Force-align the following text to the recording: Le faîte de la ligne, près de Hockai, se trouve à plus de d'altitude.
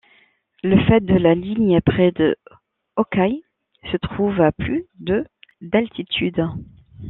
Le 0.63 0.83
faîte 0.87 1.05
de 1.05 1.13
la 1.13 1.35
ligne, 1.35 1.79
près 1.81 2.09
de 2.11 2.35
Hockai, 2.95 3.43
se 3.91 3.97
trouve 3.97 4.41
à 4.41 4.51
plus 4.51 4.87
de 4.97 5.27
d'altitude. 5.61 6.43